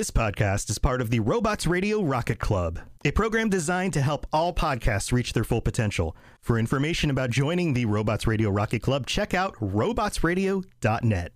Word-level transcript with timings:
This 0.00 0.10
podcast 0.10 0.70
is 0.70 0.78
part 0.78 1.02
of 1.02 1.10
the 1.10 1.20
Robots 1.20 1.66
Radio 1.66 2.02
Rocket 2.02 2.38
Club, 2.38 2.78
a 3.04 3.10
program 3.10 3.50
designed 3.50 3.92
to 3.92 4.00
help 4.00 4.26
all 4.32 4.54
podcasts 4.54 5.12
reach 5.12 5.34
their 5.34 5.44
full 5.44 5.60
potential. 5.60 6.16
For 6.40 6.58
information 6.58 7.10
about 7.10 7.28
joining 7.28 7.74
the 7.74 7.84
Robots 7.84 8.26
Radio 8.26 8.48
Rocket 8.48 8.80
Club, 8.80 9.06
check 9.06 9.34
out 9.34 9.54
robotsradio.net. 9.56 11.32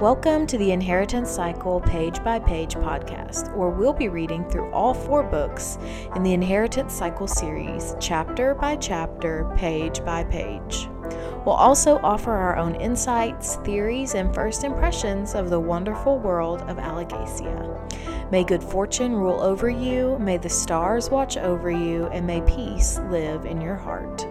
Welcome 0.00 0.46
to 0.46 0.56
the 0.56 0.72
Inheritance 0.72 1.30
Cycle 1.30 1.82
Page 1.82 2.24
by 2.24 2.38
Page 2.38 2.76
podcast, 2.76 3.54
where 3.54 3.68
we'll 3.68 3.92
be 3.92 4.08
reading 4.08 4.48
through 4.48 4.72
all 4.72 4.94
four 4.94 5.22
books 5.22 5.76
in 6.16 6.22
the 6.22 6.32
Inheritance 6.32 6.94
Cycle 6.94 7.28
series, 7.28 7.94
chapter 8.00 8.54
by 8.54 8.74
chapter, 8.76 9.52
page 9.54 10.02
by 10.02 10.24
page. 10.24 10.88
We'll 11.44 11.54
also 11.54 11.98
offer 12.02 12.32
our 12.32 12.56
own 12.56 12.74
insights, 12.74 13.56
theories, 13.56 14.14
and 14.14 14.34
first 14.34 14.62
impressions 14.62 15.34
of 15.34 15.48
the 15.48 15.58
wonderful 15.58 16.18
world 16.18 16.60
of 16.62 16.76
Alagaësia. 16.76 18.30
May 18.30 18.44
good 18.44 18.62
fortune 18.62 19.14
rule 19.14 19.40
over 19.40 19.68
you, 19.68 20.18
may 20.20 20.36
the 20.36 20.50
stars 20.50 21.10
watch 21.10 21.36
over 21.36 21.70
you, 21.70 22.06
and 22.06 22.26
may 22.26 22.42
peace 22.42 22.98
live 23.10 23.46
in 23.46 23.60
your 23.60 23.74
heart. 23.74 24.26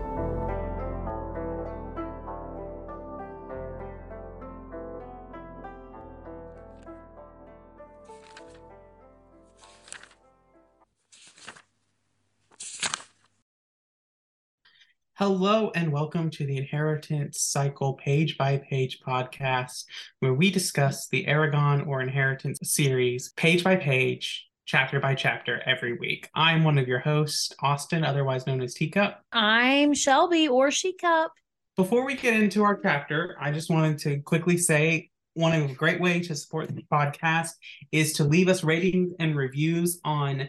Hello 15.20 15.70
and 15.76 15.92
welcome 15.92 16.30
to 16.30 16.46
the 16.46 16.56
Inheritance 16.56 17.42
Cycle 17.42 17.96
Page 17.96 18.38
by 18.38 18.56
Page 18.58 19.00
podcast, 19.06 19.84
where 20.22 20.34
we 20.34 20.50
discuss 20.50 21.10
the 21.10 21.26
Eragon 21.26 21.86
or 21.86 22.00
Inheritance 22.00 22.60
series 22.64 23.34
page 23.34 23.62
by 23.62 23.76
page, 23.76 24.48
chapter 24.66 25.02
by 25.02 25.16
chapter 25.16 25.62
every 25.66 25.98
week. 25.98 26.30
I'm 26.36 26.64
one 26.64 26.78
of 26.78 26.88
your 26.88 27.00
hosts, 27.00 27.52
Austin, 27.62 28.06
otherwise 28.06 28.48
known 28.48 28.62
as 28.62 28.74
Teecup. 28.74 29.20
I'm 29.34 29.94
Shelby 29.94 30.48
or 30.48 30.70
Shecup. 30.70 31.32
Before 31.76 32.06
we 32.06 32.16
get 32.16 32.42
into 32.42 32.64
our 32.64 32.80
chapter, 32.82 33.36
I 33.42 33.52
just 33.52 33.70
wanted 33.70 33.98
to 34.00 34.22
quickly 34.22 34.58
say 34.58 35.10
one 35.34 35.52
of 35.52 35.70
a 35.70 35.74
great 35.74 36.00
way 36.00 36.22
to 36.22 36.34
support 36.34 36.74
the 36.74 36.86
podcast 36.90 37.50
is 37.92 38.14
to 38.14 38.24
leave 38.24 38.48
us 38.48 38.64
ratings 38.64 39.12
and 39.20 39.36
reviews 39.36 40.00
on 40.06 40.48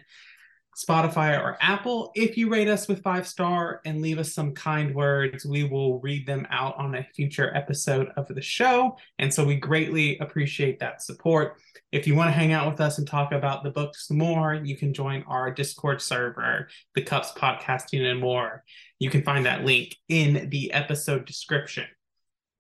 Spotify 0.81 1.39
or 1.39 1.59
Apple. 1.61 2.11
If 2.15 2.37
you 2.37 2.49
rate 2.49 2.69
us 2.69 2.89
with 2.89 3.03
five 3.03 3.27
star 3.27 3.81
and 3.85 4.01
leave 4.01 4.19
us 4.19 4.33
some 4.33 4.55
kind 4.55 4.95
words, 4.95 5.45
we 5.45 5.65
will 5.65 6.01
read 6.01 6.27
them 6.27 6.47
out 6.51 6.77
on 6.79 6.95
a 6.95 7.07
future 7.15 7.55
episode 7.55 8.09
of 8.17 8.27
the 8.29 8.41
show. 8.41 8.97
And 9.19 9.33
so 9.33 9.45
we 9.45 9.57
greatly 9.57 10.17
appreciate 10.19 10.79
that 10.81 11.03
support. 11.03 11.61
If 11.93 12.07
you 12.07 12.15
want 12.15 12.29
to 12.29 12.33
hang 12.33 12.53
out 12.53 12.71
with 12.71 12.81
us 12.81 12.99
and 12.99 13.07
talk 13.07 13.33
about 13.33 13.63
the 13.63 13.71
books 13.71 14.11
more, 14.11 14.55
you 14.55 14.77
can 14.77 14.95
join 14.95 15.23
our 15.25 15.51
Discord 15.51 16.01
server, 16.01 16.69
the 16.95 17.03
Cups 17.03 17.33
Podcasting 17.33 18.03
and 18.11 18.21
more. 18.21 18.65
You 18.99 19.11
can 19.11 19.23
find 19.23 19.45
that 19.47 19.65
link 19.65 19.97
in 20.09 20.49
the 20.51 20.73
episode 20.73 21.27
description. 21.27 21.87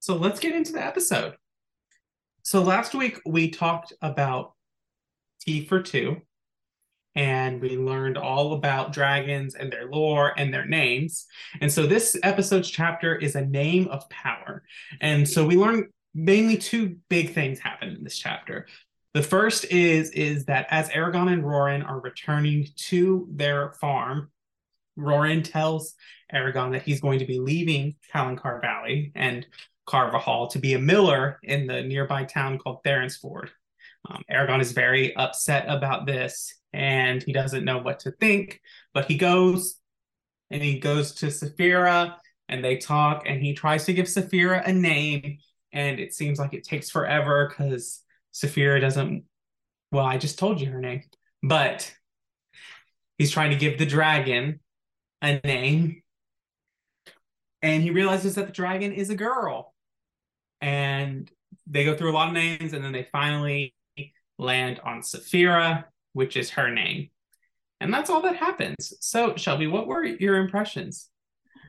So 0.00 0.16
let's 0.16 0.40
get 0.40 0.54
into 0.54 0.72
the 0.72 0.84
episode. 0.84 1.36
So 2.42 2.62
last 2.62 2.94
week 2.94 3.20
we 3.24 3.50
talked 3.50 3.92
about 4.02 4.52
Tea 5.40 5.64
for 5.64 5.80
Two 5.80 6.22
and 7.14 7.60
we 7.60 7.76
learned 7.76 8.16
all 8.16 8.52
about 8.52 8.92
dragons 8.92 9.54
and 9.54 9.72
their 9.72 9.86
lore 9.86 10.32
and 10.36 10.52
their 10.52 10.66
names. 10.66 11.26
And 11.60 11.72
so 11.72 11.86
this 11.86 12.16
episode's 12.22 12.70
chapter 12.70 13.14
is 13.16 13.34
a 13.34 13.44
name 13.44 13.88
of 13.88 14.08
power. 14.10 14.62
And 15.00 15.28
so 15.28 15.44
we 15.44 15.56
learned 15.56 15.86
mainly 16.14 16.56
two 16.56 16.96
big 17.08 17.32
things 17.32 17.58
happen 17.58 17.88
in 17.88 18.04
this 18.04 18.18
chapter. 18.18 18.66
The 19.12 19.22
first 19.22 19.64
is 19.66 20.10
is 20.10 20.44
that 20.44 20.66
as 20.70 20.88
Eragon 20.90 21.32
and 21.32 21.42
Roran 21.42 21.84
are 21.84 22.00
returning 22.00 22.68
to 22.76 23.26
their 23.32 23.72
farm, 23.72 24.30
Roran 24.96 25.42
tells 25.42 25.94
Eragon 26.32 26.72
that 26.72 26.82
he's 26.82 27.00
going 27.00 27.18
to 27.18 27.24
be 27.24 27.40
leaving 27.40 27.96
Palancar 28.14 28.60
Valley 28.60 29.10
and 29.16 29.46
Carvahall 29.88 30.50
to 30.50 30.60
be 30.60 30.74
a 30.74 30.78
miller 30.78 31.40
in 31.42 31.66
the 31.66 31.82
nearby 31.82 32.24
town 32.24 32.58
called 32.58 32.84
Therinsford. 32.84 33.50
Um, 34.08 34.22
Eragon 34.30 34.60
is 34.60 34.72
very 34.72 35.14
upset 35.16 35.64
about 35.68 36.06
this 36.06 36.54
and 36.72 37.22
he 37.22 37.32
doesn't 37.32 37.64
know 37.64 37.78
what 37.78 38.00
to 38.00 38.12
think, 38.12 38.60
but 38.94 39.06
he 39.06 39.16
goes 39.16 39.76
and 40.50 40.62
he 40.62 40.78
goes 40.78 41.12
to 41.14 41.26
Saphira 41.26 42.16
and 42.48 42.64
they 42.64 42.76
talk 42.76 43.24
and 43.26 43.40
he 43.40 43.54
tries 43.54 43.84
to 43.86 43.92
give 43.92 44.06
Saphira 44.06 44.66
a 44.66 44.72
name 44.72 45.38
and 45.72 46.00
it 46.00 46.12
seems 46.14 46.38
like 46.38 46.54
it 46.54 46.64
takes 46.64 46.90
forever 46.90 47.48
because 47.48 48.02
Saphira 48.34 48.80
doesn't 48.80 49.24
well, 49.92 50.06
I 50.06 50.18
just 50.18 50.38
told 50.38 50.60
you 50.60 50.70
her 50.70 50.80
name, 50.80 51.02
but 51.42 51.92
he's 53.18 53.32
trying 53.32 53.50
to 53.50 53.56
give 53.56 53.76
the 53.76 53.86
dragon 53.86 54.60
a 55.20 55.40
name 55.44 56.02
and 57.62 57.82
he 57.82 57.90
realizes 57.90 58.36
that 58.36 58.46
the 58.46 58.52
dragon 58.52 58.92
is 58.92 59.10
a 59.10 59.14
girl. 59.14 59.74
And 60.60 61.30
they 61.66 61.84
go 61.84 61.96
through 61.96 62.10
a 62.10 62.14
lot 62.14 62.28
of 62.28 62.34
names 62.34 62.72
and 62.72 62.84
then 62.84 62.92
they 62.92 63.06
finally 63.10 63.74
land 64.38 64.80
on 64.84 65.00
Saphira 65.00 65.84
which 66.12 66.36
is 66.36 66.50
her 66.50 66.70
name. 66.70 67.10
And 67.80 67.92
that's 67.92 68.10
all 68.10 68.22
that 68.22 68.36
happens. 68.36 68.94
So, 69.00 69.36
Shelby, 69.36 69.66
what 69.66 69.86
were 69.86 70.04
your 70.04 70.36
impressions? 70.36 71.08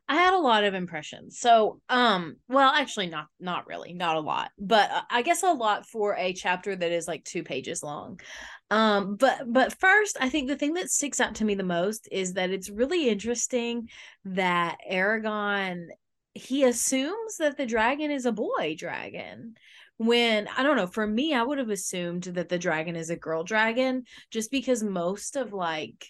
I 0.09 0.16
had 0.16 0.34
a 0.34 0.40
lot 0.40 0.66
of 0.66 0.74
impressions. 0.74 1.40
So, 1.40 1.79
um, 1.88 2.35
well, 2.50 2.69
actually 2.69 3.07
not 3.07 3.28
not 3.40 3.66
really, 3.68 3.94
not 3.94 4.18
a 4.18 4.22
lot, 4.22 4.52
but 4.59 4.91
I 5.09 5.22
guess 5.22 5.41
a 5.41 5.53
lot 5.53 5.85
for 5.88 6.18
a 6.18 6.34
chapter 6.34 6.75
that 6.75 6.91
is 6.91 7.07
like 7.07 7.24
2 7.24 7.44
pages 7.44 7.81
long. 7.81 8.19
Um, 8.69 9.16
but 9.16 9.44
but 9.47 9.79
first, 9.79 10.18
I 10.19 10.28
think 10.28 10.50
the 10.50 10.58
thing 10.58 10.73
that 10.73 10.90
sticks 10.90 11.22
out 11.22 11.35
to 11.35 11.46
me 11.46 11.56
the 11.56 11.63
most 11.63 12.09
is 12.12 12.34
that 12.34 12.50
it's 12.50 12.69
really 12.69 13.08
interesting 13.08 13.88
that 14.25 14.78
Eragon 14.90 15.88
he 16.34 16.63
assumes 16.63 17.38
that 17.38 17.58
the 17.58 17.66
dragon 17.66 18.12
is 18.12 18.25
a 18.25 18.31
boy 18.31 18.75
dragon 18.78 19.56
when 20.06 20.47
I 20.57 20.63
don't 20.63 20.78
know, 20.78 20.88
for 20.88 21.06
me, 21.06 21.35
I 21.35 21.44
would 21.44 21.59
have 21.59 21.69
assumed 21.69 22.23
that 22.23 22.50
the 22.50 22.57
dragon 22.57 22.95
is 22.95 23.12
a 23.12 23.16
girl 23.16 23.44
dragon 23.44 24.06
just 24.31 24.50
because 24.50 24.81
most 24.81 25.35
of 25.35 25.53
like 25.53 26.07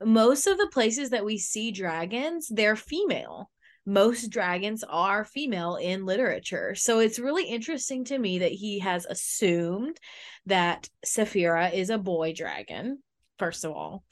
most 0.00 0.46
of 0.46 0.56
the 0.56 0.68
places 0.72 1.10
that 1.10 1.24
we 1.24 1.36
see 1.36 1.72
dragons, 1.72 2.48
they're 2.48 2.76
female. 2.76 3.50
Most 3.86 4.30
dragons 4.30 4.84
are 4.84 5.24
female 5.24 5.76
in 5.76 6.06
literature. 6.06 6.76
So 6.76 7.00
it's 7.00 7.18
really 7.18 7.46
interesting 7.46 8.04
to 8.04 8.18
me 8.18 8.38
that 8.40 8.52
he 8.52 8.78
has 8.78 9.04
assumed 9.04 9.98
that 10.46 10.88
Saphira 11.04 11.74
is 11.74 11.90
a 11.90 11.98
boy 11.98 12.34
dragon, 12.34 13.02
first 13.38 13.64
of 13.64 13.72
all. 13.72 14.04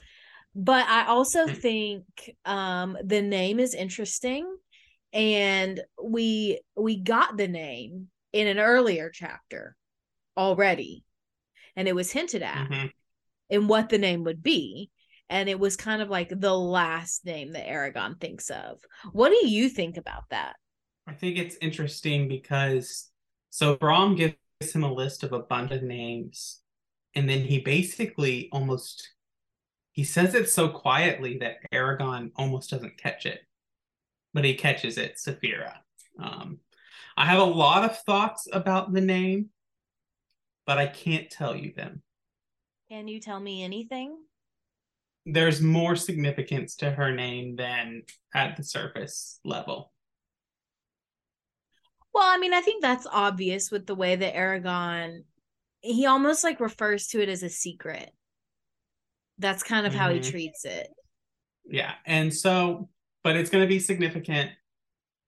But 0.57 0.89
I 0.89 1.07
also 1.07 1.47
hmm. 1.47 1.55
think 1.55 2.05
um 2.45 2.99
the 3.05 3.23
name 3.23 3.61
is 3.61 3.73
interesting 3.73 4.53
and 5.13 5.81
we 6.03 6.59
we 6.77 6.97
got 6.97 7.37
the 7.37 7.47
name 7.47 8.09
in 8.35 8.49
an 8.49 8.59
earlier 8.59 9.11
chapter 9.15 9.77
already 10.37 11.05
and 11.77 11.87
it 11.87 11.95
was 11.95 12.11
hinted 12.11 12.43
at 12.43 12.69
mm-hmm. 12.69 12.87
in 13.49 13.69
what 13.69 13.89
the 13.89 13.99
name 13.99 14.25
would 14.25 14.43
be 14.43 14.91
and 15.31 15.49
it 15.49 15.59
was 15.59 15.77
kind 15.77 16.03
of 16.03 16.11
like 16.11 16.29
the 16.29 16.55
last 16.55 17.25
name 17.25 17.53
that 17.53 17.67
Eragon 17.67 18.21
thinks 18.21 18.51
of. 18.51 18.79
What 19.13 19.31
do 19.31 19.49
you 19.49 19.71
think 19.71 19.97
about 19.97 20.25
that? 20.31 20.55
I 21.07 21.13
think 21.13 21.39
it's 21.39 21.57
interesting 21.63 22.29
because 22.29 23.11
so 23.51 23.77
Brom 23.77 24.17
gives 24.17 24.35
him 24.61 24.85
a 24.85 24.93
list 24.93 25.23
of 25.23 25.33
a 25.33 25.39
bunch 25.39 25.71
of 25.71 25.83
names 25.83 26.61
and 27.15 27.29
then 27.29 27.41
he 27.41 27.61
basically 27.61 28.49
almost 28.53 29.11
he 29.93 30.03
says 30.03 30.35
it 30.35 30.51
so 30.51 30.69
quietly 30.69 31.39
that 31.39 31.59
Eragon 31.73 32.33
almost 32.35 32.71
doesn't 32.71 32.99
catch 32.99 33.27
it. 33.27 33.43
But 34.33 34.45
he 34.45 34.55
catches 34.55 34.99
it, 34.99 35.19
Saphira. 35.25 35.75
Um, 36.21 36.59
I 37.17 37.27
have 37.27 37.39
a 37.39 37.45
lot 37.45 37.85
of 37.85 37.99
thoughts 38.01 38.49
about 38.53 38.93
the 38.93 39.01
name, 39.01 39.51
but 40.67 40.79
I 40.79 40.87
can't 40.87 41.31
tell 41.31 41.55
you 41.55 41.73
them. 41.75 42.03
Can 42.89 43.09
you 43.09 43.21
tell 43.21 43.41
me 43.41 43.63
anything? 43.63 44.19
There's 45.27 45.61
more 45.61 45.97
significance 45.97 46.77
to 46.77 46.91
her 46.91 47.15
name 47.15 47.57
than 47.57 48.03
at 48.35 48.57
the 48.57 48.65
surface 48.65 49.41
level. 49.45 49.93
Well, 52.13 52.25
I 52.27 52.39
mean, 52.39 52.53
I 52.53 52.61
think 52.61 52.83
that's 52.83 53.07
obvious 53.11 53.71
with 53.71 53.87
the 53.87 53.95
way 53.95 54.17
that 54.17 54.35
Eragon 54.35 55.23
he 55.85 56.07
almost 56.07 56.43
like 56.43 56.61
refers 56.61 57.09
to 57.09 57.23
it 57.23 57.29
as 57.29 57.43
a 57.43 57.51
secret. 57.51 58.11
That's 59.39 59.63
kind 59.63 59.87
of 59.87 59.93
mm-hmm. 59.93 60.01
how 60.01 60.11
he 60.11 60.21
mm-hmm. 60.21 60.31
treats 60.31 60.65
it. 60.65 60.89
Yeah. 61.67 61.93
And 62.07 62.33
so, 62.33 62.89
but 63.23 63.37
it's 63.37 63.51
going 63.51 63.63
to 63.63 63.69
be 63.69 63.79
significant 63.79 64.53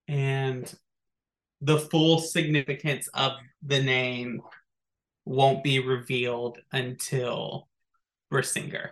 and 0.09 0.73
the 1.61 1.79
full 1.79 2.19
significance 2.19 3.09
of 3.15 3.33
the 3.63 3.83
name 3.83 4.43
won't 5.25 5.65
be 5.65 5.81
revealed 5.81 6.59
until 6.73 7.69
Brisingr. 8.33 8.91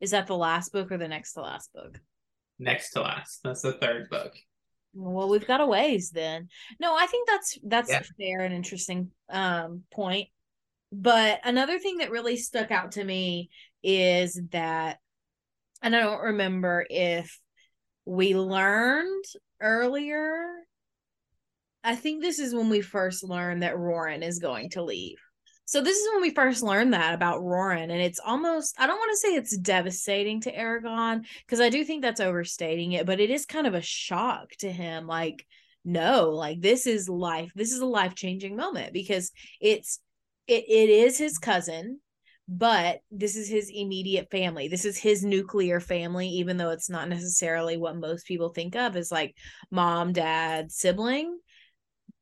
Is 0.00 0.12
that 0.12 0.26
the 0.26 0.36
last 0.36 0.72
book 0.72 0.92
or 0.92 0.98
the 0.98 1.08
next 1.08 1.32
to 1.34 1.40
last 1.42 1.72
book? 1.72 2.00
Next 2.58 2.90
to 2.90 3.02
last. 3.02 3.40
That's 3.42 3.62
the 3.62 3.72
third 3.72 4.08
book. 4.10 4.34
Well, 4.94 5.28
we've 5.28 5.46
got 5.46 5.60
a 5.60 5.66
ways 5.66 6.10
then. 6.10 6.48
No, 6.80 6.96
I 6.96 7.06
think 7.06 7.28
that's 7.28 7.58
that's 7.62 7.90
Yeah. 7.90 8.00
a 8.00 8.04
fair 8.22 8.40
and 8.44 8.54
interesting 8.54 9.10
um 9.28 9.82
point. 9.92 10.28
But 10.90 11.40
another 11.44 11.78
thing 11.78 11.98
that 11.98 12.10
really 12.10 12.36
stuck 12.36 12.70
out 12.70 12.92
to 12.92 13.04
me 13.04 13.50
is 13.82 14.40
that 14.50 14.98
and 15.82 15.94
I 15.94 16.00
don't 16.00 16.22
remember 16.22 16.86
if 16.88 17.38
we 18.04 18.34
learned 18.34 19.24
earlier. 19.60 20.46
I 21.84 21.94
think 21.94 22.22
this 22.22 22.38
is 22.38 22.54
when 22.54 22.68
we 22.68 22.80
first 22.80 23.22
learned 23.22 23.62
that 23.62 23.76
Roran 23.76 24.22
is 24.22 24.38
going 24.38 24.70
to 24.70 24.82
leave. 24.82 25.18
So 25.64 25.82
this 25.82 25.98
is 25.98 26.08
when 26.12 26.22
we 26.22 26.30
first 26.30 26.62
learned 26.62 26.94
that 26.94 27.12
about 27.12 27.42
Roran, 27.42 27.82
and 27.82 27.92
it's 27.92 28.18
almost 28.24 28.74
I 28.78 28.86
don't 28.86 28.96
want 28.96 29.10
to 29.12 29.16
say 29.18 29.34
it's 29.34 29.56
devastating 29.58 30.40
to 30.42 30.52
Eragon 30.52 31.26
because 31.44 31.60
I 31.60 31.68
do 31.68 31.84
think 31.84 32.00
that's 32.00 32.20
overstating 32.20 32.92
it, 32.92 33.04
but 33.04 33.20
it 33.20 33.28
is 33.28 33.44
kind 33.44 33.66
of 33.66 33.74
a 33.74 33.82
shock 33.82 34.52
to 34.60 34.72
him. 34.72 35.06
Like, 35.06 35.46
no, 35.84 36.30
like 36.30 36.62
this 36.62 36.86
is 36.86 37.06
life. 37.06 37.52
This 37.54 37.72
is 37.72 37.80
a 37.80 37.86
life 37.86 38.14
changing 38.14 38.56
moment 38.56 38.94
because 38.94 39.30
it's 39.60 40.00
it 40.46 40.64
it 40.68 40.88
is 40.88 41.18
his 41.18 41.36
cousin, 41.36 42.00
but 42.48 43.00
this 43.10 43.36
is 43.36 43.46
his 43.46 43.70
immediate 43.70 44.30
family. 44.30 44.68
This 44.68 44.86
is 44.86 44.96
his 44.96 45.22
nuclear 45.22 45.80
family, 45.80 46.28
even 46.28 46.56
though 46.56 46.70
it's 46.70 46.88
not 46.88 47.10
necessarily 47.10 47.76
what 47.76 47.94
most 47.94 48.26
people 48.26 48.48
think 48.48 48.74
of 48.74 48.96
as 48.96 49.12
like 49.12 49.36
mom, 49.70 50.14
dad, 50.14 50.72
sibling 50.72 51.38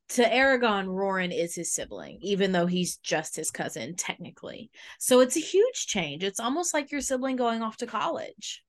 to 0.09 0.23
Eragon, 0.23 0.87
Roran 0.87 1.37
is 1.37 1.55
his 1.55 1.73
sibling, 1.73 2.19
even 2.21 2.51
though 2.51 2.65
he's 2.65 2.97
just 2.97 3.35
his 3.35 3.51
cousin, 3.51 3.95
technically. 3.95 4.71
So 4.99 5.19
it's 5.19 5.35
a 5.35 5.41
huge 5.41 5.87
change. 5.87 6.23
It's 6.23 6.39
almost 6.39 6.73
like 6.73 6.91
your 6.91 7.01
sibling 7.01 7.35
going 7.35 7.61
off 7.61 7.77
to 7.77 7.87
college. 7.87 8.63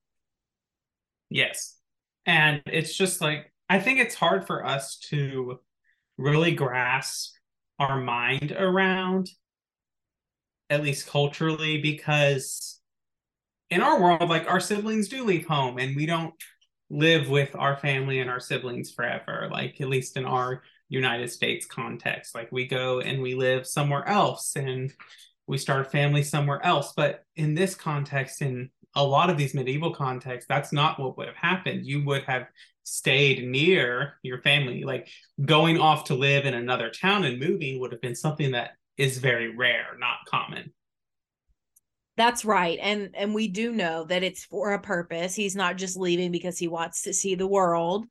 Yes. 1.31 1.77
And 2.27 2.63
it's 2.67 2.97
just 2.97 3.21
like, 3.21 3.53
I 3.69 3.79
think 3.79 4.01
it's 4.01 4.15
hard 4.15 4.47
for 4.47 4.67
us 4.67 4.99
to 5.11 5.61
really 6.17 6.53
grasp 6.55 7.35
our 7.79 8.01
mind 8.01 8.53
around, 8.53 9.31
at 10.69 10.83
least 10.83 11.07
culturally, 11.07 11.81
because 11.81 12.81
in 13.71 13.81
our 13.81 14.01
world, 14.01 14.29
like 14.29 14.51
our 14.51 14.61
siblings 14.61 15.09
do 15.09 15.25
leave 15.25 15.47
home 15.47 15.79
and 15.79 15.95
we 15.95 16.07
don't 16.07 16.35
live 16.91 17.29
with 17.29 17.55
our 17.55 17.77
family 17.77 18.19
and 18.19 18.31
our 18.31 18.41
siblings 18.41 18.91
forever, 18.91 19.49
like 19.53 19.81
at 19.81 19.89
least 19.89 20.17
in 20.17 20.25
our 20.25 20.63
United 20.89 21.31
States 21.31 21.67
context. 21.67 22.35
Like 22.35 22.51
we 22.51 22.67
go 22.67 23.01
and 23.01 23.21
we 23.23 23.35
live 23.35 23.67
somewhere 23.67 24.07
else 24.09 24.57
and 24.57 24.93
we 25.47 25.59
start 25.59 25.87
a 25.87 25.91
family 25.91 26.23
somewhere 26.23 26.65
else. 26.65 26.93
But 26.97 27.25
in 27.37 27.55
this 27.55 27.75
context, 27.75 28.43
in 28.43 28.71
a 28.95 29.05
lot 29.05 29.31
of 29.31 29.37
these 29.37 29.55
medieval 29.55 29.95
contexts, 29.95 30.49
that's 30.49 30.73
not 30.73 30.99
what 30.99 31.17
would 31.17 31.27
have 31.27 31.37
happened. 31.37 31.87
You 31.87 32.05
would 32.05 32.23
have 32.25 32.47
stayed 32.85 33.47
near 33.47 34.15
your 34.23 34.41
family. 34.43 34.85
Like 34.85 35.09
going 35.45 35.79
off 35.79 36.05
to 36.05 36.15
live 36.15 36.47
in 36.47 36.55
another 36.55 36.91
town 36.91 37.25
and 37.25 37.39
moving 37.39 37.81
would 37.81 37.93
have 37.93 38.01
been 38.01 38.15
something 38.15 38.53
that 38.53 38.73
is 38.97 39.19
very 39.19 39.55
rare, 39.55 39.97
not 39.99 40.19
common. 40.27 40.73
That's 42.17 42.45
right. 42.45 42.79
And 42.83 43.11
and 43.15 43.33
we 43.33 43.47
do 43.47 43.73
know 43.73 44.05
that 44.05 44.25
it's 44.25 44.45
for 44.45 44.73
a 44.73 44.81
purpose. 44.81 45.37
He's 45.37 45.55
not 45.55 45.77
just 45.77 45.97
leaving 45.97 46.33
because 46.33 46.59
he 46.59 46.67
wants 46.67 47.03
to 47.03 47.15
see 47.15 47.37
the 47.37 47.47
world. 47.47 48.07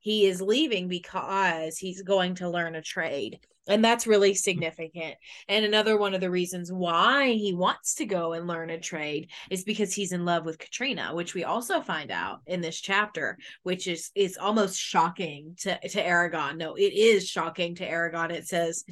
He 0.00 0.26
is 0.26 0.40
leaving 0.40 0.88
because 0.88 1.78
he's 1.78 2.02
going 2.02 2.36
to 2.36 2.48
learn 2.48 2.74
a 2.74 2.82
trade. 2.82 3.38
And 3.68 3.84
that's 3.84 4.06
really 4.06 4.34
significant. 4.34 5.14
And 5.48 5.64
another 5.64 5.96
one 5.96 6.14
of 6.14 6.20
the 6.20 6.30
reasons 6.30 6.72
why 6.72 7.32
he 7.32 7.54
wants 7.54 7.94
to 7.96 8.06
go 8.06 8.32
and 8.32 8.48
learn 8.48 8.70
a 8.70 8.80
trade 8.80 9.30
is 9.50 9.62
because 9.62 9.92
he's 9.92 10.12
in 10.12 10.24
love 10.24 10.44
with 10.44 10.58
Katrina, 10.58 11.14
which 11.14 11.34
we 11.34 11.44
also 11.44 11.80
find 11.80 12.10
out 12.10 12.40
in 12.46 12.62
this 12.62 12.80
chapter, 12.80 13.38
which 13.62 13.86
is 13.86 14.10
is 14.14 14.36
almost 14.36 14.80
shocking 14.80 15.54
to 15.60 15.78
to 15.88 16.02
Eragon. 16.02 16.56
No, 16.56 16.74
it 16.74 16.94
is 16.94 17.28
shocking 17.28 17.76
to 17.76 17.88
Eragon. 17.88 18.32
It 18.32 18.48
says 18.48 18.84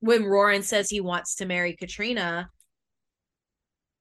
when 0.00 0.24
Roran 0.24 0.64
says 0.64 0.90
he 0.90 1.00
wants 1.00 1.36
to 1.36 1.46
marry 1.46 1.76
Katrina, 1.76 2.50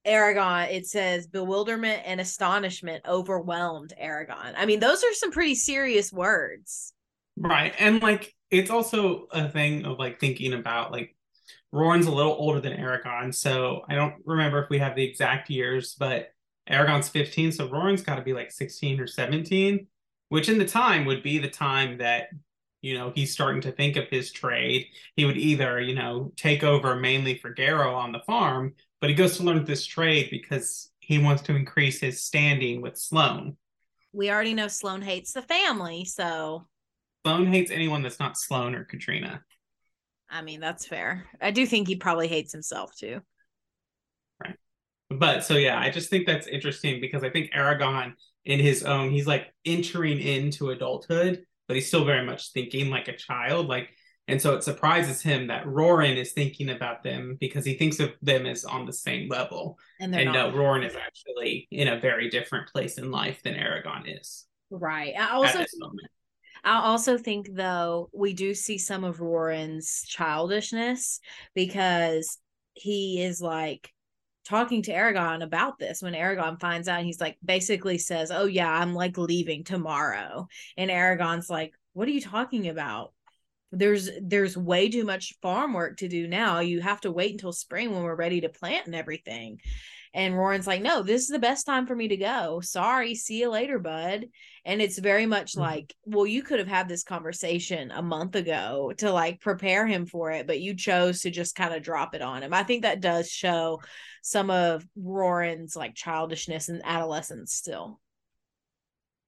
Eragon, 0.06 0.72
it 0.72 0.86
says 0.86 1.28
bewilderment 1.28 2.04
and 2.06 2.20
astonishment 2.20 3.06
overwhelmed 3.08 3.94
Eragon. 4.02 4.54
I 4.56 4.66
mean, 4.66 4.80
those 4.80 5.04
are 5.04 5.14
some 5.14 5.32
pretty 5.32 5.56
serious 5.56 6.12
words. 6.12 6.94
Right. 7.38 7.74
And 7.80 8.02
like 8.02 8.34
it's 8.52 8.70
also 8.70 9.28
a 9.32 9.50
thing 9.50 9.86
of 9.86 9.98
like 9.98 10.20
thinking 10.20 10.54
about 10.54 10.92
like 10.92 11.16
Roran's 11.72 12.06
a 12.06 12.12
little 12.12 12.34
older 12.34 12.60
than 12.60 12.78
Eragon, 12.78 13.34
so 13.34 13.82
I 13.90 13.96
don't 13.96 14.14
remember 14.26 14.62
if 14.62 14.70
we 14.70 14.78
have 14.78 14.96
the 14.96 15.04
exact 15.04 15.50
years, 15.50 15.96
but 15.98 16.30
Eragon's 16.70 17.10
15, 17.10 17.52
so 17.52 17.68
Roran's 17.68 18.04
got 18.04 18.16
to 18.16 18.22
be 18.22 18.34
like 18.34 18.52
16 18.52 19.00
or 19.00 19.08
17, 19.08 19.88
which 20.30 20.50
in 20.50 20.60
the 20.60 20.66
time 20.66 21.06
would 21.06 21.24
be 21.24 21.40
the 21.40 21.50
time 21.50 21.98
that 21.98 22.28
you 22.82 22.96
know 22.96 23.12
he's 23.16 23.34
starting 23.34 23.62
to 23.62 23.72
think 23.72 23.96
of 23.96 24.08
his 24.10 24.32
trade. 24.32 24.86
He 25.16 25.26
would 25.26 25.38
either 25.38 25.82
you 25.82 25.96
know 25.96 26.32
take 26.36 26.64
over 26.64 26.96
mainly 26.96 27.38
for 27.40 27.50
Garrow 27.50 27.96
on 27.96 28.12
the 28.12 28.20
farm, 28.20 28.76
but 29.04 29.10
he 29.10 29.18
goes 29.18 29.36
to 29.36 29.44
learn 29.44 29.66
this 29.66 29.86
trade 29.86 30.30
because 30.32 30.90
he 31.02 31.18
wants 31.18 31.42
to 31.42 31.54
increase 31.54 32.00
his 32.00 32.24
standing 32.24 32.82
with 32.82 32.98
Sloane. 32.98 33.58
We 34.14 34.32
already 34.32 34.54
know 34.54 34.70
Sloane 34.70 35.02
hates 35.02 35.34
the 35.34 35.42
family, 35.42 36.06
so 36.06 36.68
Sloane 37.26 37.48
hates 37.48 37.70
anyone 37.70 38.02
that's 38.02 38.22
not 38.22 38.38
Sloane 38.38 38.76
or 38.76 38.86
Katrina. 38.86 39.44
I 40.30 40.42
mean, 40.42 40.62
that's 40.62 40.86
fair. 40.86 41.26
I 41.42 41.52
do 41.52 41.66
think 41.66 41.90
he 41.90 41.98
probably 41.98 42.30
hates 42.30 42.54
himself 42.54 42.96
too. 42.96 43.20
Right. 44.42 44.56
But 45.10 45.44
so 45.44 45.56
yeah, 45.56 45.78
I 45.78 45.90
just 45.90 46.10
think 46.10 46.26
that's 46.26 46.48
interesting 46.48 47.02
because 47.02 47.26
I 47.26 47.30
think 47.30 47.52
Eragon 47.52 48.14
in 48.46 48.62
his 48.62 48.84
own, 48.84 49.12
he's 49.12 49.28
like 49.28 49.54
entering 49.66 50.22
into 50.22 50.70
adulthood, 50.70 51.44
but 51.68 51.76
he's 51.76 51.90
still 51.90 52.06
very 52.06 52.26
much 52.26 52.54
thinking 52.54 52.90
like 52.90 53.10
a 53.10 53.18
child. 53.18 53.68
Like, 53.68 53.90
and 54.28 54.42
so 54.42 54.56
it 54.56 54.64
surprises 54.64 55.22
him 55.22 55.48
that 55.48 55.66
Roran 55.66 56.16
is 56.16 56.32
thinking 56.32 56.70
about 56.70 57.04
them 57.04 57.38
because 57.40 57.66
he 57.66 57.74
thinks 57.74 58.00
of 58.00 58.14
them 58.22 58.46
as 58.46 58.64
on 58.64 58.86
the 58.86 58.94
same 58.94 59.28
level. 59.28 59.78
And 60.00 60.16
And 60.16 60.32
no, 60.32 60.52
Roran 60.52 60.86
is 60.86 60.96
actually 60.96 61.68
in 61.72 61.90
a 61.90 62.00
very 62.00 62.30
different 62.30 62.70
place 62.70 62.98
in 62.98 63.12
life 63.12 63.44
than 63.44 63.56
Eragon 63.56 64.04
is 64.06 64.46
right. 64.70 65.14
I 65.18 65.32
also. 65.32 65.66
I 66.66 66.76
also 66.80 67.18
think 67.18 67.50
though 67.52 68.10
we 68.14 68.34
do 68.34 68.54
see 68.54 68.78
some 68.78 69.04
of 69.04 69.18
Roran's 69.18 70.04
childishness 70.08 71.20
because 71.54 72.38
he 72.74 73.22
is 73.22 73.42
like 73.42 73.92
talking 74.46 74.82
to 74.84 74.94
Eragon 74.94 75.44
about 75.44 75.78
this 75.78 76.02
when 76.02 76.14
Eragon 76.14 76.60
finds 76.60 76.88
out 76.88 77.04
he's 77.04 77.20
like 77.20 77.38
basically 77.44 77.98
says, 77.98 78.32
"Oh 78.32 78.46
yeah, 78.46 78.72
I'm 78.72 78.94
like 78.94 79.18
leaving 79.18 79.66
tomorrow." 79.66 80.48
And 80.78 80.90
Eragon's 80.90 81.50
like, 81.50 81.74
"What 81.92 82.08
are 82.08 82.12
you 82.12 82.22
talking 82.22 82.70
about?" 82.70 83.14
There's 83.76 84.10
there's 84.22 84.56
way 84.56 84.90
too 84.90 85.04
much 85.04 85.34
farm 85.42 85.74
work 85.74 85.98
to 85.98 86.08
do 86.08 86.28
now. 86.28 86.60
You 86.60 86.80
have 86.82 87.02
to 87.02 87.12
wait 87.12 87.32
until 87.32 87.52
spring 87.52 87.92
when 87.92 88.04
we're 88.04 88.16
ready 88.16 88.42
to 88.42 88.50
plant 88.50 88.86
and 88.86 88.96
everything. 88.96 89.60
And 90.14 90.38
Roran's 90.38 90.68
like, 90.68 90.84
"No, 90.84 91.02
this 91.02 91.24
is 91.24 91.30
the 91.30 91.40
best 91.40 91.66
time 91.66 91.88
for 91.88 91.96
me 91.96 92.08
to 92.10 92.18
go. 92.18 92.62
Sorry, 92.62 93.16
see 93.16 93.40
you 93.40 93.50
later, 93.50 93.80
bud." 93.80 94.28
And 94.64 94.80
it's 94.80 95.00
very 95.00 95.26
much 95.26 95.54
Mhm. 95.54 95.60
like, 95.62 95.96
well, 96.06 96.28
you 96.28 96.44
could 96.44 96.60
have 96.60 96.68
had 96.68 96.88
this 96.88 97.04
conversation 97.04 97.90
a 97.90 98.04
month 98.04 98.36
ago 98.36 98.94
to 98.98 99.12
like 99.12 99.42
prepare 99.42 99.88
him 99.88 100.06
for 100.06 100.32
it, 100.32 100.46
but 100.46 100.62
you 100.62 100.76
chose 100.76 101.22
to 101.22 101.32
just 101.32 101.56
kind 101.56 101.74
of 101.74 101.82
drop 101.82 102.14
it 102.14 102.22
on 102.22 102.44
him. 102.44 102.54
I 102.54 102.64
think 102.64 102.84
that 102.84 103.02
does 103.02 103.30
show 103.30 103.82
some 104.22 104.52
of 104.52 104.86
Roran's 104.96 105.76
like 105.76 105.96
childishness 105.96 106.70
and 106.70 106.82
adolescence 106.86 107.54
still. 107.54 108.00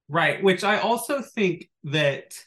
Right, 0.08 0.44
which 0.44 0.64
I 0.64 0.78
also 0.80 1.22
think 1.24 1.68
that 1.86 2.38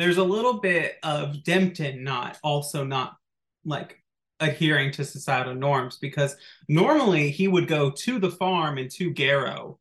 there's 0.00 0.18
a 0.18 0.24
little 0.24 0.60
bit 0.60 0.96
of 1.02 1.42
Dempton 1.44 2.02
not 2.02 2.38
also 2.42 2.84
not 2.84 3.16
like 3.64 4.02
adhering 4.40 4.90
to 4.92 5.04
societal 5.04 5.54
norms 5.54 5.98
because 5.98 6.36
normally 6.68 7.30
he 7.30 7.46
would 7.46 7.68
go 7.68 7.90
to 7.90 8.18
the 8.18 8.30
farm 8.30 8.78
and 8.78 8.90
to 8.92 9.12
Garrow 9.12 9.78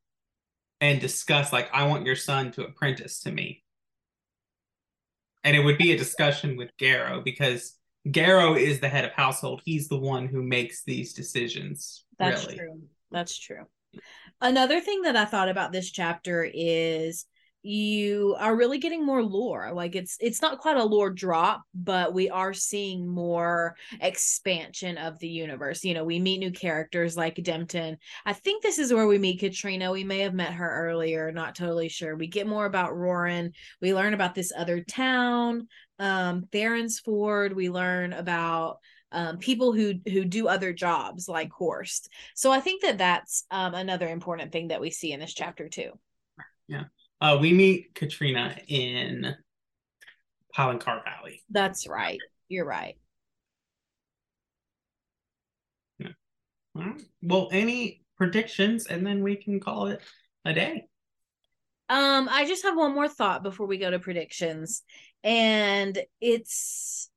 and 0.82 1.00
discuss 1.00 1.54
like 1.54 1.70
I 1.74 1.86
want 1.86 2.06
your 2.06 2.16
son 2.16 2.52
to 2.54 2.66
apprentice 2.66 3.22
to 3.22 3.32
me. 3.32 3.64
And 5.44 5.56
it 5.56 5.64
would 5.64 5.78
be 5.78 5.94
a 5.94 5.98
discussion 5.98 6.58
with 6.58 6.76
Garrow 6.78 7.22
because 7.22 7.78
Garrow 8.12 8.56
is 8.56 8.80
the 8.80 8.90
head 8.90 9.06
of 9.06 9.12
household. 9.12 9.62
He's 9.64 9.88
the 9.88 10.00
one 10.00 10.28
who 10.28 10.44
makes 10.44 10.84
these 10.84 11.14
decisions. 11.14 12.04
That's 12.18 12.46
really. 12.46 12.58
true. 12.58 12.82
That's 13.12 13.38
true. 13.38 13.66
Another 14.42 14.82
thing 14.82 15.04
that 15.04 15.16
I 15.16 15.26
thought 15.26 15.50
about 15.50 15.72
this 15.72 15.90
chapter 15.90 16.50
is 16.54 17.26
you 17.62 18.36
are 18.39 18.56
really 18.56 18.78
getting 18.78 19.06
more 19.06 19.22
lore. 19.22 19.72
Like 19.74 19.96
it's 19.96 20.18
it's 20.22 20.42
not 20.42 20.60
quite 20.60 20.78
a 20.78 20.84
lore 20.84 21.10
drop, 21.10 21.63
but 21.74 22.13
we 22.13 22.30
are 22.30 22.54
seeing 22.54 23.08
more 23.08 23.75
expansion 24.00 24.98
of 24.98 25.20
the 25.20 25.28
universe. 25.28 25.84
You 25.84 25.94
know, 25.94 26.06
we 26.06 26.20
meet 26.20 26.39
new 26.39 26.51
characters 26.51 27.18
like 27.18 27.36
Dempton. 27.44 27.98
I 28.25 28.34
think 28.34 28.63
this 28.63 28.80
is 28.80 28.94
where 28.94 29.08
we 29.08 29.18
meet 29.18 29.42
Katrina. 29.42 29.92
We 29.92 30.06
may 30.06 30.20
have 30.20 30.34
met 30.34 30.54
her 30.54 30.88
earlier, 30.88 31.32
not 31.32 31.56
totally 31.56 31.89
sure. 31.89 32.16
We 32.16 32.28
get 32.28 32.48
more 32.48 32.66
about 32.66 32.94
Roran. 32.94 33.51
We 33.82 33.94
learn 33.94 34.13
about 34.13 34.36
this 34.36 34.54
other 34.56 34.82
town, 34.82 35.68
um, 36.00 36.48
Therinsford. 36.51 37.54
We 37.54 37.70
learn 37.70 38.13
about 38.13 38.78
um, 39.12 39.38
people 39.38 39.74
who 39.74 39.96
who 40.06 40.24
do 40.24 40.48
other 40.48 40.72
jobs 40.72 41.28
like 41.28 41.51
Horst. 41.51 42.10
So 42.36 42.51
I 42.51 42.62
think 42.62 42.84
that 42.84 43.00
that's 43.00 43.46
um, 43.51 43.74
another 43.74 44.08
important 44.08 44.54
thing 44.54 44.70
that 44.70 44.80
we 44.80 44.92
see 44.92 45.12
in 45.12 45.20
this 45.20 45.34
chapter 45.34 45.68
too. 45.68 45.92
Uh, 47.22 47.38
we 47.40 47.54
meet 47.54 47.94
Katrina 47.96 48.56
in 48.68 49.36
Palancar 50.56 51.04
Valley. 51.04 51.42
That's 51.50 51.88
right. 51.88 52.20
You're 52.48 52.66
right. 52.66 52.96
All 56.76 56.84
right. 56.84 57.02
Well, 57.22 57.50
any 57.52 58.04
predictions, 58.16 58.88
and 58.88 59.06
then 59.06 59.24
we 59.24 59.36
can 59.36 59.60
call 59.60 59.88
it 59.88 60.02
a 60.46 60.54
day. 60.54 60.86
Um, 61.90 62.30
I 62.30 62.46
just 62.46 62.64
have 62.64 62.78
one 62.78 62.94
more 62.94 63.10
thought 63.10 63.44
before 63.44 63.66
we 63.66 63.78
go 63.78 63.90
to 63.90 64.00
predictions, 64.00 64.84
and 65.24 65.98
it's 66.22 67.10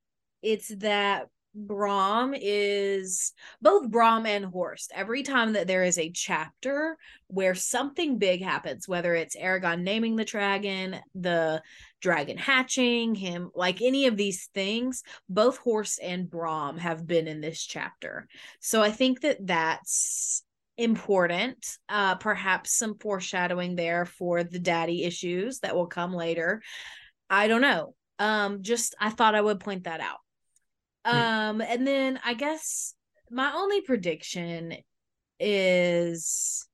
it's 0.43 0.69
that 0.79 1.29
Brom 1.55 2.35
is 2.35 3.33
both 3.61 3.91
Brom 3.91 4.25
and 4.25 4.45
Horst. 4.45 4.91
Every 4.95 5.23
time 5.23 5.53
that 5.53 5.67
there 5.67 5.85
is 5.85 5.99
a 5.99 6.11
chapter 6.11 6.97
where 7.27 7.55
something 7.55 8.19
big 8.19 8.43
happens, 8.43 8.89
whether 8.89 9.15
it's 9.15 9.37
Eragon 9.37 9.83
naming 9.83 10.17
the 10.17 10.25
dragon, 10.25 10.97
the 11.15 11.63
dragon 12.01 12.39
hatching, 12.39 13.15
him 13.15 13.51
like 13.55 13.83
any 13.83 14.07
of 14.07 14.17
these 14.17 14.49
things, 14.55 15.03
both 15.29 15.59
Horst 15.59 16.01
and 16.03 16.29
Brom 16.29 16.79
have 16.79 17.07
been 17.07 17.29
in 17.29 17.41
this 17.41 17.63
chapter. 17.63 18.29
So 18.61 18.83
I 18.83 18.91
think 18.91 19.21
that 19.21 19.47
that's 19.47 20.43
important. 20.79 21.79
Uh 21.89 22.15
perhaps 22.15 22.73
some 22.73 22.97
foreshadowing 22.99 23.77
there 23.77 24.07
for 24.07 24.43
the 24.43 24.59
daddy 24.59 25.05
issues 25.05 25.59
that 25.61 25.75
will 25.77 25.87
come 25.87 26.15
later. 26.15 26.63
I 27.29 27.47
don't 27.47 27.61
know. 27.61 27.95
Um 28.19 28.63
just 28.63 28.95
I 28.99 29.11
thought 29.11 29.35
I 29.35 29.41
would 29.43 29.61
point 29.61 29.85
that 29.85 30.01
out. 30.01 30.19
Um, 31.05 31.61
and 31.61 31.87
then 31.87 32.21
I 32.25 32.35
guess 32.35 32.95
my 33.31 33.53
only 33.55 33.81
prediction 33.81 34.75
is 35.41 36.67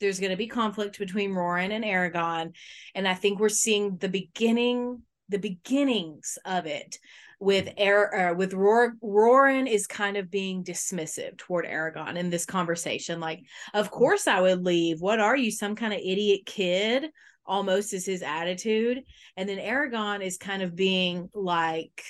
there's 0.00 0.20
going 0.20 0.30
to 0.30 0.36
be 0.36 0.46
conflict 0.46 0.98
between 0.98 1.32
Roran 1.32 1.72
and 1.72 1.84
Eragon, 1.84 2.54
and 2.94 3.06
I 3.06 3.14
think 3.14 3.38
we're 3.38 3.48
seeing 3.48 3.96
the 3.96 4.08
beginning, 4.08 5.02
the 5.28 5.38
beginnings 5.38 6.38
of 6.44 6.66
it 6.66 6.98
with 7.38 7.72
Air 7.78 8.32
uh, 8.32 8.34
with 8.34 8.52
Ror- 8.52 8.98
Roran 9.02 9.66
is 9.66 9.86
kind 9.86 10.18
of 10.18 10.30
being 10.30 10.62
dismissive 10.62 11.38
toward 11.38 11.64
Eragon 11.64 12.16
in 12.16 12.28
this 12.28 12.44
conversation. 12.44 13.18
Like, 13.18 13.40
of 13.72 13.90
course 13.90 14.26
I 14.26 14.40
would 14.40 14.64
leave. 14.64 15.00
What 15.00 15.20
are 15.20 15.36
you, 15.36 15.50
some 15.50 15.74
kind 15.74 15.94
of 15.94 16.00
idiot 16.00 16.42
kid? 16.44 17.06
Almost 17.46 17.94
is 17.94 18.06
his 18.06 18.22
attitude, 18.22 19.02
and 19.36 19.48
then 19.48 19.58
Eragon 19.58 20.22
is 20.22 20.36
kind 20.36 20.62
of 20.62 20.76
being 20.76 21.30
like 21.34 22.02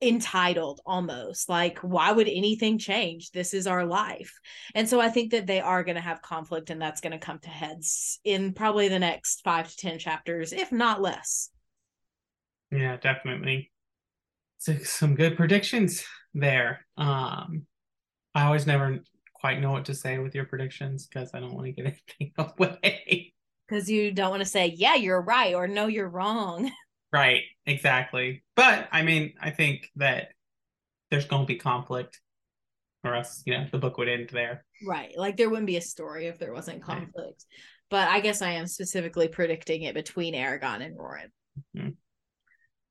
entitled 0.00 0.80
almost 0.86 1.48
like 1.48 1.78
why 1.80 2.12
would 2.12 2.28
anything 2.28 2.78
change 2.78 3.30
this 3.32 3.52
is 3.52 3.66
our 3.66 3.84
life 3.84 4.32
and 4.74 4.88
so 4.88 5.00
i 5.00 5.08
think 5.08 5.32
that 5.32 5.46
they 5.46 5.60
are 5.60 5.82
going 5.82 5.96
to 5.96 6.00
have 6.00 6.22
conflict 6.22 6.70
and 6.70 6.80
that's 6.80 7.00
going 7.00 7.12
to 7.12 7.18
come 7.18 7.38
to 7.40 7.48
heads 7.48 8.20
in 8.24 8.52
probably 8.52 8.88
the 8.88 8.98
next 8.98 9.42
five 9.42 9.68
to 9.68 9.76
ten 9.76 9.98
chapters 9.98 10.52
if 10.52 10.70
not 10.70 11.02
less 11.02 11.50
Yeah, 12.70 12.96
definitely. 12.98 13.70
So 14.58 14.76
some 14.78 15.14
good 15.14 15.36
predictions 15.36 16.04
there. 16.34 16.84
Um, 16.96 17.66
I 18.34 18.44
always 18.44 18.66
never 18.66 18.98
quite 19.34 19.60
know 19.60 19.70
what 19.72 19.86
to 19.86 19.94
say 19.94 20.18
with 20.18 20.34
your 20.34 20.44
predictions 20.44 21.06
because 21.06 21.30
I 21.32 21.40
don't 21.40 21.54
want 21.54 21.66
to 21.66 21.72
get 21.72 21.86
anything 22.20 22.32
away. 22.36 23.32
because 23.68 23.88
you 23.88 24.12
don't 24.12 24.30
want 24.30 24.42
to 24.42 24.48
say 24.48 24.66
yeah 24.76 24.94
you're 24.94 25.20
right 25.20 25.54
or 25.54 25.68
no 25.68 25.86
you're 25.86 26.08
wrong 26.08 26.70
Right, 27.12 27.42
exactly. 27.66 28.44
But 28.54 28.88
I 28.92 29.02
mean, 29.02 29.34
I 29.40 29.50
think 29.50 29.90
that 29.96 30.28
there's 31.10 31.26
going 31.26 31.42
to 31.42 31.46
be 31.46 31.56
conflict, 31.56 32.20
or 33.04 33.14
else 33.14 33.42
you 33.46 33.56
know 33.56 33.66
the 33.70 33.78
book 33.78 33.98
would 33.98 34.08
end 34.08 34.28
there. 34.32 34.64
right 34.86 35.16
like 35.16 35.36
there 35.36 35.48
wouldn't 35.48 35.66
be 35.66 35.76
a 35.76 35.80
story 35.80 36.26
if 36.26 36.38
there 36.38 36.52
wasn't 36.52 36.82
conflict 36.82 37.44
but 37.90 38.08
i 38.08 38.18
guess 38.20 38.42
i 38.42 38.50
am 38.50 38.66
specifically 38.66 39.28
predicting 39.28 39.82
it 39.82 39.94
between 39.94 40.34
eragon 40.34 40.84
and 40.84 40.98
roran 40.98 41.30
mm-hmm. 41.76 41.90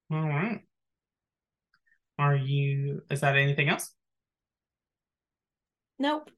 All 0.09 0.21
right. 0.21 0.61
Are 2.17 2.35
you? 2.35 3.01
Is 3.11 3.21
that 3.21 3.35
anything 3.35 3.69
else? 3.69 3.93
nope 5.99 6.29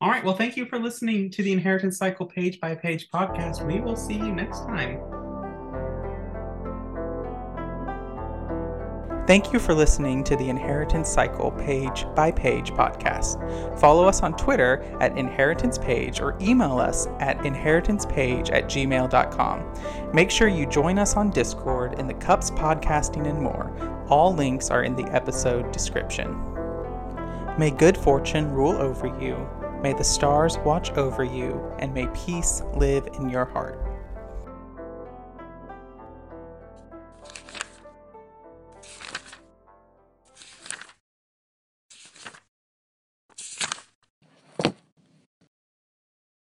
All 0.00 0.10
right. 0.10 0.24
Well, 0.24 0.36
thank 0.36 0.56
you 0.56 0.64
for 0.66 0.78
listening 0.78 1.30
to 1.32 1.42
the 1.42 1.52
Inheritance 1.52 1.98
Cycle 1.98 2.26
page 2.26 2.58
by 2.60 2.74
page 2.74 3.08
podcast. 3.12 3.64
We 3.66 3.80
will 3.80 3.96
see 3.96 4.14
you 4.14 4.34
next 4.34 4.60
time. 4.60 5.13
Thank 9.26 9.54
you 9.54 9.58
for 9.58 9.72
listening 9.72 10.22
to 10.24 10.36
the 10.36 10.50
Inheritance 10.50 11.08
Cycle 11.08 11.50
page 11.52 12.04
by 12.14 12.30
page 12.30 12.72
podcast. 12.72 13.40
Follow 13.80 14.06
us 14.06 14.22
on 14.22 14.36
Twitter 14.36 14.82
at 15.00 15.16
Inheritance 15.16 15.78
Page 15.78 16.20
or 16.20 16.36
email 16.42 16.78
us 16.78 17.06
at 17.20 17.38
inheritancepage 17.38 18.52
at 18.52 18.64
gmail.com. 18.64 20.12
Make 20.12 20.30
sure 20.30 20.48
you 20.48 20.66
join 20.66 20.98
us 20.98 21.16
on 21.16 21.30
Discord 21.30 21.98
in 21.98 22.06
the 22.06 22.12
Cups 22.12 22.50
Podcasting 22.50 23.26
and 23.26 23.40
more. 23.40 23.74
All 24.10 24.34
links 24.34 24.68
are 24.68 24.84
in 24.84 24.94
the 24.94 25.06
episode 25.06 25.72
description. 25.72 26.38
May 27.58 27.70
good 27.70 27.96
fortune 27.96 28.52
rule 28.52 28.76
over 28.76 29.06
you, 29.06 29.48
may 29.80 29.94
the 29.94 30.04
stars 30.04 30.58
watch 30.58 30.90
over 30.92 31.24
you, 31.24 31.72
and 31.78 31.94
may 31.94 32.08
peace 32.08 32.62
live 32.74 33.06
in 33.14 33.30
your 33.30 33.46
heart. 33.46 33.83